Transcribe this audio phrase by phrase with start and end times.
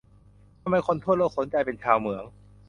[0.61, 2.23] ทำไมคนทั่วโลกสนใจเป็นชาวเหมือง